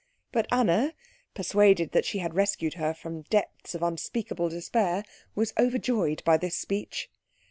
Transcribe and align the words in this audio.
But 0.31 0.47
Anna, 0.51 0.95
persuaded 1.35 1.91
that 1.91 2.05
she 2.05 2.17
had 2.17 2.33
rescued 2.33 2.73
her 2.73 2.91
from 2.91 3.21
depths 3.29 3.75
of 3.75 3.83
unspeakable 3.83 4.49
despair, 4.49 5.05
was 5.35 5.53
overjoyed 5.59 6.23
by 6.25 6.37
this 6.37 6.55
speech. 6.55 7.07